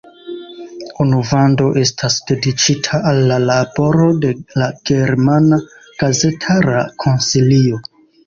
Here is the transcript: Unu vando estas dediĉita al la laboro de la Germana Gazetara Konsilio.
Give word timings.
Unu 1.03 1.17
vando 1.31 1.67
estas 1.81 2.15
dediĉita 2.29 3.01
al 3.11 3.19
la 3.33 3.37
laboro 3.43 4.07
de 4.25 4.33
la 4.61 4.71
Germana 4.91 5.61
Gazetara 6.03 6.81
Konsilio. 7.05 7.79